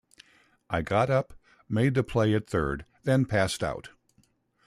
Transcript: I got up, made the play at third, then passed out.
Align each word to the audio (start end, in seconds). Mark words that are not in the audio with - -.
I 0.67 0.81
got 0.81 1.11
up, 1.11 1.35
made 1.69 1.93
the 1.93 2.01
play 2.03 2.33
at 2.33 2.49
third, 2.49 2.85
then 3.03 3.25
passed 3.25 3.63
out. 3.63 3.89